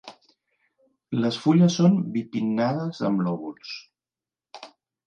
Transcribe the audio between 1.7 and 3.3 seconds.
són bipinnades amb